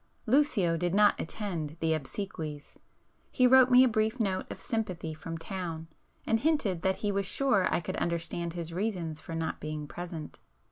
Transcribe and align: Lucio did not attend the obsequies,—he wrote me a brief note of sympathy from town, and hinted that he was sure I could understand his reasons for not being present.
Lucio 0.25 0.77
did 0.77 0.95
not 0.95 1.13
attend 1.21 1.77
the 1.79 1.93
obsequies,—he 1.93 3.45
wrote 3.45 3.69
me 3.69 3.83
a 3.83 3.87
brief 3.87 4.19
note 4.19 4.47
of 4.51 4.59
sympathy 4.59 5.13
from 5.13 5.37
town, 5.37 5.87
and 6.25 6.39
hinted 6.39 6.81
that 6.81 6.95
he 7.05 7.11
was 7.11 7.27
sure 7.27 7.71
I 7.71 7.81
could 7.81 7.97
understand 7.97 8.53
his 8.53 8.73
reasons 8.73 9.19
for 9.19 9.35
not 9.35 9.59
being 9.59 9.85
present. 9.85 10.39